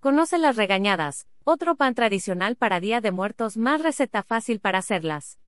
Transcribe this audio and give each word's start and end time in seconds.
Conoce 0.00 0.38
las 0.38 0.54
regañadas, 0.54 1.26
otro 1.42 1.74
pan 1.74 1.96
tradicional 1.96 2.54
para 2.54 2.78
Día 2.78 3.00
de 3.00 3.10
Muertos 3.10 3.56
más 3.56 3.82
receta 3.82 4.22
fácil 4.22 4.60
para 4.60 4.78
hacerlas. 4.78 5.40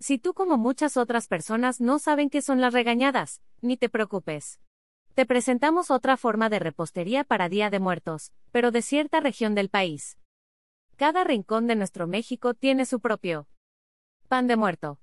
Si 0.00 0.18
tú 0.18 0.34
como 0.34 0.56
muchas 0.56 0.96
otras 0.96 1.28
personas 1.28 1.80
no 1.80 2.00
saben 2.00 2.28
qué 2.28 2.42
son 2.42 2.60
las 2.60 2.72
regañadas, 2.72 3.40
ni 3.60 3.76
te 3.76 3.88
preocupes. 3.88 4.58
Te 5.14 5.26
presentamos 5.26 5.92
otra 5.92 6.16
forma 6.16 6.48
de 6.48 6.58
repostería 6.58 7.22
para 7.22 7.48
Día 7.48 7.70
de 7.70 7.78
Muertos, 7.78 8.32
pero 8.50 8.72
de 8.72 8.82
cierta 8.82 9.20
región 9.20 9.54
del 9.54 9.68
país. 9.68 10.18
Cada 10.96 11.22
rincón 11.22 11.68
de 11.68 11.76
nuestro 11.76 12.08
México 12.08 12.54
tiene 12.54 12.84
su 12.84 12.98
propio 12.98 13.46
pan 14.26 14.48
de 14.48 14.56
muerto. 14.56 14.98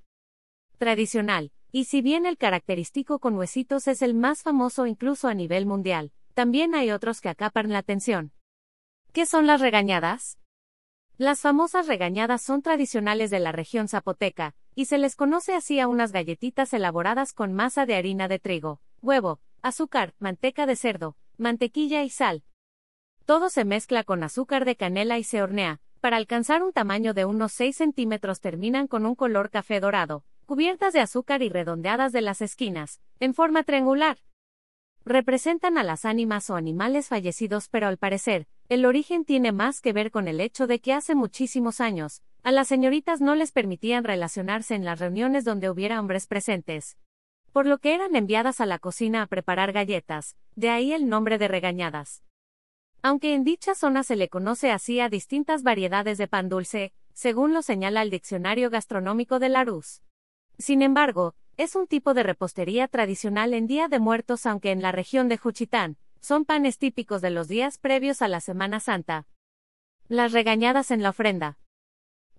Tradicional, 0.77 1.53
y 1.71 1.85
si 1.85 2.01
bien 2.01 2.25
el 2.25 2.37
característico 2.37 3.19
con 3.19 3.37
huesitos 3.37 3.87
es 3.87 4.01
el 4.01 4.15
más 4.15 4.43
famoso 4.43 4.85
incluso 4.85 5.29
a 5.29 5.33
nivel 5.33 5.65
mundial, 5.65 6.11
también 6.33 6.75
hay 6.75 6.91
otros 6.91 7.21
que 7.21 7.29
acapan 7.29 7.69
la 7.69 7.77
atención. 7.77 8.33
¿Qué 9.15 9.25
son 9.25 9.47
las 9.47 9.61
regañadas? 9.61 10.39
Las 11.17 11.39
famosas 11.39 11.87
regañadas 11.87 12.41
son 12.41 12.61
tradicionales 12.61 13.31
de 13.31 13.39
la 13.39 13.53
región 13.53 13.87
zapoteca, 13.87 14.55
y 14.75 14.87
se 14.87 14.97
les 14.97 15.15
conoce 15.15 15.55
así 15.55 15.79
a 15.79 15.87
unas 15.87 16.11
galletitas 16.11 16.73
elaboradas 16.73 17.31
con 17.31 17.53
masa 17.53 17.85
de 17.85 17.95
harina 17.95 18.27
de 18.27 18.39
trigo, 18.39 18.81
huevo, 19.01 19.39
azúcar, 19.61 20.13
manteca 20.19 20.65
de 20.65 20.75
cerdo, 20.75 21.15
mantequilla 21.37 22.03
y 22.03 22.09
sal. 22.09 22.43
Todo 23.23 23.49
se 23.49 23.63
mezcla 23.63 24.03
con 24.03 24.21
azúcar 24.21 24.65
de 24.65 24.75
canela 24.75 25.17
y 25.17 25.23
se 25.23 25.41
hornea, 25.41 25.79
para 26.01 26.17
alcanzar 26.17 26.61
un 26.61 26.73
tamaño 26.73 27.13
de 27.13 27.23
unos 27.23 27.53
6 27.53 27.73
centímetros 27.73 28.41
terminan 28.41 28.87
con 28.87 29.05
un 29.05 29.15
color 29.15 29.49
café 29.49 29.79
dorado, 29.79 30.25
cubiertas 30.45 30.91
de 30.91 30.99
azúcar 30.99 31.41
y 31.41 31.47
redondeadas 31.47 32.11
de 32.11 32.19
las 32.19 32.41
esquinas, 32.41 32.99
en 33.21 33.33
forma 33.33 33.63
triangular. 33.63 34.17
Representan 35.05 35.77
a 35.77 35.85
las 35.85 36.03
ánimas 36.03 36.49
o 36.49 36.57
animales 36.57 37.07
fallecidos 37.07 37.69
pero 37.69 37.87
al 37.87 37.97
parecer, 37.97 38.47
el 38.67 38.85
origen 38.85 39.25
tiene 39.25 39.51
más 39.51 39.79
que 39.79 39.93
ver 39.93 40.09
con 40.09 40.27
el 40.27 40.41
hecho 40.41 40.65
de 40.65 40.79
que 40.79 40.93
hace 40.93 41.13
muchísimos 41.13 41.79
años, 41.79 42.23
a 42.41 42.51
las 42.51 42.67
señoritas 42.67 43.21
no 43.21 43.35
les 43.35 43.51
permitían 43.51 44.03
relacionarse 44.03 44.75
en 44.75 44.85
las 44.85 44.99
reuniones 44.99 45.45
donde 45.45 45.69
hubiera 45.69 45.99
hombres 45.99 46.25
presentes. 46.25 46.97
Por 47.51 47.67
lo 47.67 47.77
que 47.77 47.93
eran 47.93 48.15
enviadas 48.15 48.61
a 48.61 48.65
la 48.65 48.79
cocina 48.79 49.21
a 49.21 49.27
preparar 49.27 49.71
galletas, 49.71 50.35
de 50.55 50.69
ahí 50.69 50.93
el 50.93 51.07
nombre 51.07 51.37
de 51.37 51.47
regañadas. 51.47 52.23
Aunque 53.01 53.35
en 53.35 53.43
dicha 53.43 53.75
zona 53.75 54.03
se 54.03 54.15
le 54.15 54.29
conoce 54.29 54.71
así 54.71 54.99
a 54.99 55.09
distintas 55.09 55.61
variedades 55.61 56.17
de 56.17 56.27
pan 56.27 56.49
dulce, 56.49 56.91
según 57.13 57.53
lo 57.53 57.61
señala 57.61 58.01
el 58.01 58.09
Diccionario 58.09 58.69
Gastronómico 58.71 59.37
de 59.39 59.49
Larousse. 59.49 60.01
Sin 60.57 60.81
embargo, 60.81 61.35
es 61.57 61.75
un 61.75 61.87
tipo 61.87 62.13
de 62.13 62.23
repostería 62.23 62.87
tradicional 62.87 63.53
en 63.53 63.67
Día 63.67 63.87
de 63.87 63.99
Muertos 63.99 64.45
aunque 64.45 64.71
en 64.71 64.81
la 64.81 64.91
región 64.91 65.29
de 65.29 65.37
Juchitán, 65.37 65.97
son 66.25 66.43
panes 66.43 66.79
típicos 66.79 67.21
de 67.21 67.29
los 67.29 67.47
días 67.47 67.77
previos 67.77 68.23
a 68.23 68.27
la 68.27 68.39
Semana 68.39 68.79
Santa. 68.79 69.27
Las 70.07 70.31
regañadas 70.31 70.89
en 70.89 71.03
la 71.03 71.11
ofrenda. 71.11 71.59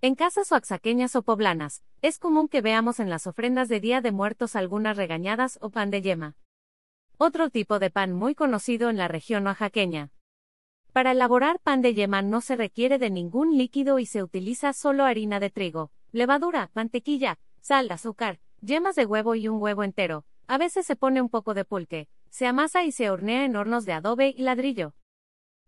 En 0.01 0.15
casas 0.15 0.51
oaxaqueñas 0.51 1.15
o 1.15 1.21
poblanas, 1.21 1.83
es 2.01 2.19
común 2.19 2.49
que 2.49 2.59
veamos 2.59 2.99
en 2.99 3.09
las 3.09 3.27
ofrendas 3.27 3.69
de 3.69 3.79
Día 3.79 4.01
de 4.01 4.11
Muertos 4.11 4.57
algunas 4.57 4.97
regañadas 4.97 5.57
o 5.61 5.69
pan 5.69 5.89
de 5.89 6.01
yema. 6.01 6.35
Otro 7.17 7.49
tipo 7.49 7.79
de 7.79 7.89
pan 7.89 8.11
muy 8.11 8.35
conocido 8.35 8.89
en 8.89 8.97
la 8.97 9.07
región 9.07 9.47
oaxaqueña. 9.47 10.11
Para 10.91 11.13
elaborar 11.13 11.61
pan 11.61 11.81
de 11.81 11.93
yema 11.93 12.21
no 12.21 12.41
se 12.41 12.57
requiere 12.57 12.97
de 12.97 13.09
ningún 13.09 13.57
líquido 13.57 13.99
y 13.99 14.05
se 14.05 14.21
utiliza 14.21 14.73
solo 14.73 15.05
harina 15.05 15.39
de 15.39 15.49
trigo, 15.49 15.91
levadura, 16.11 16.71
mantequilla, 16.73 17.39
sal, 17.61 17.89
azúcar, 17.89 18.41
yemas 18.59 18.97
de 18.97 19.05
huevo 19.05 19.35
y 19.35 19.47
un 19.47 19.61
huevo 19.61 19.85
entero. 19.85 20.25
A 20.45 20.57
veces 20.57 20.85
se 20.85 20.97
pone 20.97 21.21
un 21.21 21.29
poco 21.29 21.53
de 21.53 21.63
pulque, 21.63 22.09
se 22.29 22.47
amasa 22.47 22.83
y 22.83 22.91
se 22.91 23.09
hornea 23.09 23.45
en 23.45 23.55
hornos 23.55 23.85
de 23.85 23.93
adobe 23.93 24.33
y 24.35 24.41
ladrillo. 24.41 24.93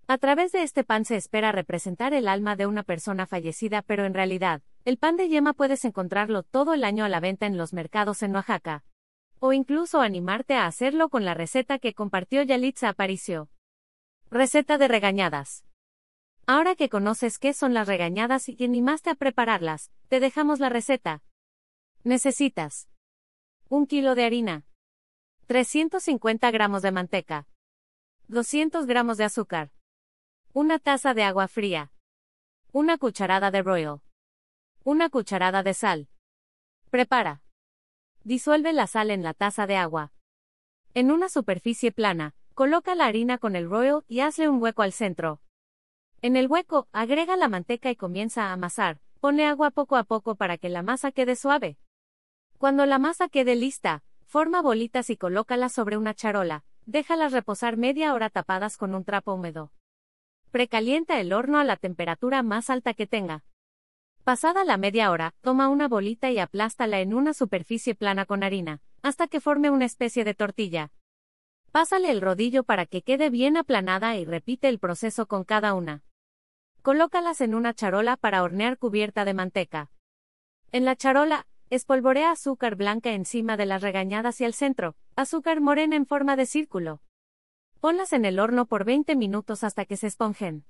A 0.08 0.18
través 0.18 0.52
de 0.52 0.64
este 0.64 0.84
pan 0.84 1.06
se 1.06 1.16
espera 1.16 1.52
representar 1.52 2.14
el 2.14 2.28
alma 2.28 2.56
de 2.56 2.66
una 2.66 2.84
persona 2.84 3.28
fallecida, 3.28 3.84
pero 3.84 4.06
en 4.06 4.14
realidad, 4.14 4.64
el 4.84 4.98
pan 4.98 5.18
de 5.18 5.30
yema 5.30 5.54
puedes 5.54 5.86
encontrarlo 5.86 6.42
todo 6.44 6.74
el 6.74 6.84
año 6.84 7.06
a 7.06 7.10
la 7.10 7.20
venta 7.20 7.46
en 7.46 7.58
los 7.58 7.74
mercados 7.74 8.24
en 8.24 8.34
Oaxaca. 8.34 8.84
O 9.40 9.54
incluso 9.54 10.02
animarte 10.02 10.56
a 10.56 10.66
hacerlo 10.66 11.10
con 11.10 11.26
la 11.26 11.34
receta 11.34 11.80
que 11.80 11.94
compartió 11.94 12.42
Yalitza 12.42 12.90
Aparicio. 12.90 13.50
Receta 14.32 14.78
de 14.78 14.88
regañadas. 14.88 15.64
Ahora 16.48 16.76
que 16.76 16.90
conoces 16.90 17.38
qué 17.38 17.54
son 17.54 17.76
las 17.76 17.88
regañadas 17.88 18.50
y 18.50 18.56
que 18.56 18.66
animaste 18.66 19.12
a 19.12 19.16
prepararlas, 19.16 19.92
te 20.08 20.20
dejamos 20.20 20.60
la 20.60 20.70
receta. 20.70 21.22
Necesitas 22.04 22.90
1 23.70 23.86
kilo 23.86 24.16
de 24.16 24.26
harina, 24.26 24.66
350 25.50 26.52
gramos 26.52 26.84
de 26.84 26.92
manteca, 26.92 27.48
200 28.28 28.86
gramos 28.86 29.18
de 29.18 29.24
azúcar, 29.24 29.72
una 30.54 30.78
taza 30.78 31.16
de 31.16 31.24
agua 31.24 31.48
fría, 31.48 31.92
una 32.72 33.00
cucharada 33.00 33.50
de 33.50 33.64
royal, 33.64 34.02
una 34.84 35.10
cucharada 35.10 35.64
de 35.64 35.74
sal. 35.74 36.08
Prepara. 36.92 37.42
Disuelve 38.24 38.74
la 38.74 38.86
sal 38.86 39.10
en 39.10 39.24
la 39.24 39.34
taza 39.34 39.66
de 39.66 39.76
agua. 39.76 40.14
En 40.94 41.10
una 41.10 41.30
superficie 41.30 41.92
plana, 41.92 42.36
coloca 42.54 42.94
la 42.94 43.08
harina 43.08 43.40
con 43.40 43.56
el 43.56 43.68
royal 43.68 44.06
y 44.08 44.20
hazle 44.20 44.50
un 44.50 44.62
hueco 44.62 44.84
al 44.84 44.94
centro. 44.94 45.42
En 46.22 46.36
el 46.36 46.46
hueco, 46.46 46.88
agrega 46.92 47.36
la 47.38 47.48
manteca 47.48 47.90
y 47.90 47.96
comienza 47.96 48.44
a 48.44 48.54
amasar. 48.54 49.02
Pone 49.20 49.48
agua 49.48 49.72
poco 49.72 49.96
a 49.96 50.04
poco 50.04 50.36
para 50.36 50.60
que 50.60 50.70
la 50.70 50.84
masa 50.84 51.12
quede 51.12 51.36
suave. 51.36 51.80
Cuando 52.60 52.86
la 52.86 53.00
masa 53.00 53.30
quede 53.30 53.56
lista, 53.56 54.04
forma 54.30 54.62
bolitas 54.62 55.10
y 55.10 55.18
colócalas 55.18 55.74
sobre 55.74 55.98
una 55.98 56.14
charola, 56.14 56.64
déjalas 56.86 57.32
reposar 57.32 57.78
media 57.78 58.14
hora 58.14 58.30
tapadas 58.30 58.78
con 58.78 58.94
un 58.94 59.04
trapo 59.04 59.34
húmedo. 59.34 59.72
Precalienta 60.52 61.20
el 61.20 61.34
horno 61.34 61.58
a 61.58 61.64
la 61.64 61.78
temperatura 61.78 62.44
más 62.44 62.70
alta 62.70 62.94
que 62.94 63.08
tenga. 63.08 63.44
Pasada 64.24 64.64
la 64.66 64.78
media 64.78 65.10
hora, 65.10 65.34
toma 65.42 65.68
una 65.68 65.88
bolita 65.88 66.30
y 66.30 66.38
aplástala 66.38 67.00
en 67.00 67.16
una 67.16 67.34
superficie 67.34 67.96
plana 67.96 68.26
con 68.26 68.44
harina, 68.44 68.82
hasta 69.02 69.28
que 69.28 69.42
forme 69.42 69.72
una 69.72 69.86
especie 69.86 70.24
de 70.24 70.36
tortilla. 70.36 70.92
Pásale 71.72 72.12
el 72.12 72.22
rodillo 72.22 72.64
para 72.64 72.86
que 72.86 73.02
quede 73.02 73.32
bien 73.32 73.58
aplanada 73.58 74.16
y 74.16 74.26
repite 74.26 74.70
el 74.70 74.78
proceso 74.78 75.26
con 75.26 75.44
cada 75.44 75.74
una. 75.74 76.04
Colócalas 76.84 77.42
en 77.42 77.56
una 77.56 77.74
charola 77.74 78.16
para 78.16 78.44
hornear 78.44 78.78
cubierta 78.78 79.26
de 79.26 79.34
manteca. 79.34 79.90
En 80.72 80.86
la 80.86 80.96
charola, 80.96 81.48
Espolvorea 81.72 82.32
azúcar 82.32 82.76
blanca 82.76 83.12
encima 83.12 83.56
de 83.56 83.68
las 83.68 83.84
regañadas 83.84 84.42
y 84.42 84.46
al 84.46 84.56
centro, 84.56 84.96
azúcar 85.16 85.62
morena 85.62 85.96
en 85.96 86.08
forma 86.08 86.36
de 86.36 86.48
círculo. 86.48 87.00
Ponlas 87.80 88.12
en 88.12 88.26
el 88.26 88.40
horno 88.40 88.66
por 88.66 88.86
20 88.86 89.16
minutos 89.16 89.64
hasta 89.64 89.86
que 89.86 89.96
se 89.96 90.08
esponjen. 90.08 90.66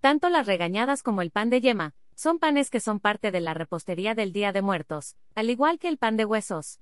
Tanto 0.00 0.30
las 0.30 0.46
regañadas 0.46 1.02
como 1.02 1.20
el 1.20 1.30
pan 1.30 1.50
de 1.50 1.60
yema, 1.60 1.94
son 2.14 2.38
panes 2.38 2.70
que 2.70 2.80
son 2.80 3.00
parte 3.00 3.32
de 3.32 3.42
la 3.42 3.52
repostería 3.52 4.14
del 4.14 4.32
Día 4.32 4.52
de 4.52 4.62
Muertos, 4.62 5.18
al 5.34 5.50
igual 5.50 5.78
que 5.78 5.88
el 5.88 5.98
pan 5.98 6.16
de 6.16 6.24
huesos. 6.24 6.80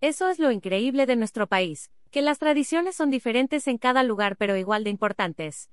Eso 0.00 0.28
es 0.28 0.40
lo 0.40 0.50
increíble 0.50 1.06
de 1.06 1.14
nuestro 1.14 1.46
país, 1.46 1.92
que 2.10 2.22
las 2.22 2.40
tradiciones 2.40 2.96
son 2.96 3.08
diferentes 3.08 3.68
en 3.68 3.78
cada 3.78 4.02
lugar 4.02 4.36
pero 4.36 4.56
igual 4.56 4.82
de 4.82 4.90
importantes. 4.90 5.70